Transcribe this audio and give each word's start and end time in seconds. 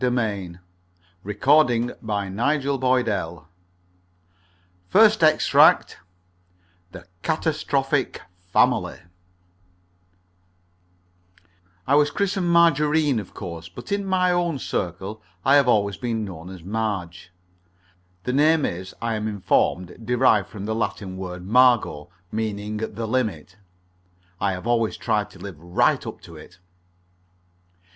_MARGE 0.11 0.55
ASKINFORIT 1.23 1.95
FIRST 4.89 5.21
EXTRACT 5.23 5.99
THE 6.91 7.05
CATASTROPHIC 7.21 8.21
FAMILY 8.51 8.97
I 11.85 11.93
was 11.93 12.09
christened 12.09 12.49
Margarine, 12.51 13.19
of 13.19 13.35
course, 13.35 13.69
but 13.69 13.91
in 13.91 14.03
my 14.03 14.31
own 14.31 14.57
circle 14.57 15.21
I 15.45 15.53
have 15.57 15.67
always 15.67 15.97
been 15.97 16.25
known 16.25 16.49
as 16.49 16.63
Marge. 16.63 17.31
The 18.23 18.33
name 18.33 18.65
is, 18.65 18.95
I 19.03 19.13
am 19.13 19.27
informed, 19.27 20.03
derived 20.03 20.49
from 20.49 20.65
the 20.65 20.73
Latin 20.73 21.15
word 21.15 21.45
margo, 21.45 22.09
meaning 22.31 22.77
the 22.77 23.05
limit. 23.07 23.55
I 24.39 24.53
have 24.53 24.65
always 24.65 24.97
tried 24.97 25.29
to 25.29 25.37
live 25.37 25.59
right 25.59 26.07
up 26.07 26.21
to 26.21 26.35
it. 26.35 26.57